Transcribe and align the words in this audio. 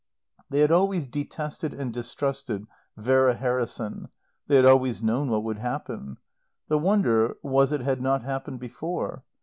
They 0.49 0.61
had 0.61 0.71
always 0.71 1.05
detested 1.05 1.75
and 1.75 1.93
distrusted 1.93 2.65
Vera 2.97 3.35
Harrison; 3.35 4.07
they 4.47 4.55
had 4.55 4.65
always 4.65 5.03
known 5.03 5.29
what 5.29 5.43
would 5.43 5.59
happen. 5.59 6.17
The 6.69 6.79
wonder 6.79 7.37
was 7.43 7.71
it 7.71 7.81
had 7.81 8.01
not 8.01 8.23
happened 8.23 8.59
before. 8.59 9.23